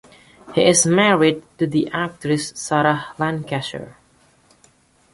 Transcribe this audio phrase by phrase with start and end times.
[0.55, 3.97] He is married to the actress Sarah Lancashire.